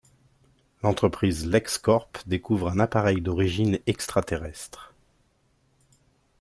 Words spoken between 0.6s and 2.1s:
L'entreprise LexCorp